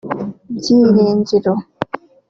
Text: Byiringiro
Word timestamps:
Byiringiro 0.57 1.51